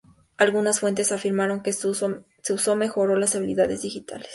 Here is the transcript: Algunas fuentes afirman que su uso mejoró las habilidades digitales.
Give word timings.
Algunas 0.37 0.79
fuentes 0.79 1.11
afirman 1.11 1.61
que 1.61 1.73
su 1.73 1.89
uso 1.91 2.75
mejoró 2.75 3.17
las 3.19 3.35
habilidades 3.35 3.83
digitales. 3.83 4.29